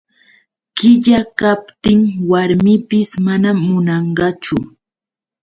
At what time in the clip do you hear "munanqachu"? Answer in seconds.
3.67-4.57